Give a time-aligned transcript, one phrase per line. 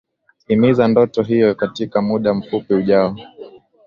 [0.53, 3.15] imiza ndoto hiyo katika muda mfupi ujao